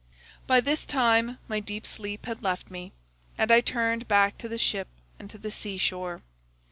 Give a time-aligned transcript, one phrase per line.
[0.47, 2.91] "By this time my deep sleep had left me,
[3.37, 4.87] and I turned back to the ship
[5.19, 6.23] and to the sea shore.